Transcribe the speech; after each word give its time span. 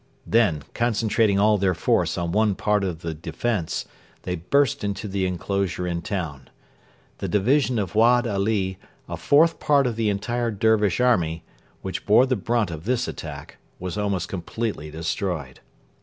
Then, 0.25 0.63
concentrating 0.73 1.37
all 1.37 1.59
their 1.59 1.75
force 1.75 2.17
on 2.17 2.31
one 2.31 2.55
part 2.55 2.83
of 2.83 3.01
the 3.03 3.13
defence, 3.13 3.85
they 4.23 4.35
burst 4.37 4.83
into 4.83 5.07
the 5.07 5.27
enclosure 5.27 5.85
and 5.85 6.03
town. 6.03 6.49
The 7.19 7.27
division 7.27 7.77
of 7.77 7.93
Wad 7.93 8.25
Ali, 8.25 8.79
a 9.07 9.15
fourth 9.15 9.59
part 9.59 9.85
of 9.85 9.95
the 9.97 10.09
entire 10.09 10.49
Dervish 10.49 10.99
army, 10.99 11.43
which 11.83 12.07
bore 12.07 12.25
the 12.25 12.35
brunt 12.35 12.71
of 12.71 12.85
this 12.85 13.07
attack, 13.07 13.57
was 13.77 13.95
almost 13.95 14.27
completely 14.27 14.89
destroyed. 14.89 15.59